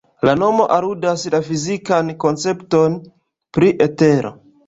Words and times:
La 0.27 0.31
nomo 0.43 0.63
aludas 0.75 1.25
la 1.35 1.41
fizikan 1.49 2.09
koncepton 2.25 2.97
pri 3.59 3.71
etero. 3.89 4.35